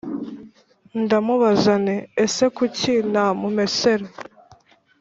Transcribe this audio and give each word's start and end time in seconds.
ndamubaza 1.01 1.73
nti: 1.83 1.97
ese 2.25 2.43
kuki 2.55 2.93
namumesera 3.11 4.07